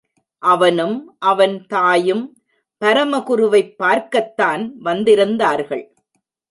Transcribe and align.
அவனும், 0.37 1.15
அவன் 1.19 1.65
தாயும், 1.67 2.41
பரமகுருவைப் 2.85 3.75
பார்க்கத்தான் 3.77 4.75
வந்திருந்தார்கள். 4.83 5.85